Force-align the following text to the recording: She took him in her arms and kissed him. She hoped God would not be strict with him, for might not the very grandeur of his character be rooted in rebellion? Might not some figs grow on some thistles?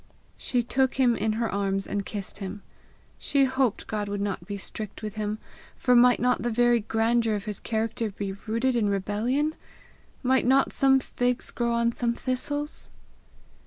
She 0.35 0.63
took 0.63 0.95
him 0.95 1.15
in 1.15 1.33
her 1.33 1.47
arms 1.47 1.85
and 1.85 2.03
kissed 2.03 2.39
him. 2.39 2.63
She 3.19 3.45
hoped 3.45 3.85
God 3.85 4.09
would 4.09 4.19
not 4.19 4.47
be 4.47 4.57
strict 4.57 5.03
with 5.03 5.13
him, 5.13 5.37
for 5.75 5.95
might 5.95 6.19
not 6.19 6.41
the 6.41 6.49
very 6.49 6.79
grandeur 6.79 7.35
of 7.35 7.45
his 7.45 7.59
character 7.59 8.09
be 8.09 8.31
rooted 8.47 8.75
in 8.75 8.89
rebellion? 8.89 9.53
Might 10.23 10.47
not 10.47 10.73
some 10.73 10.99
figs 10.99 11.51
grow 11.51 11.73
on 11.73 11.91
some 11.91 12.15
thistles? 12.15 12.89